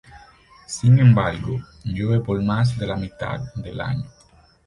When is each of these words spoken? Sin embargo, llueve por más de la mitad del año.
Sin 0.65 0.97
embargo, 0.97 1.59
llueve 1.83 2.21
por 2.23 2.41
más 2.41 2.75
de 2.75 2.87
la 2.87 2.95
mitad 2.95 3.39
del 3.53 3.79
año. 3.79 4.09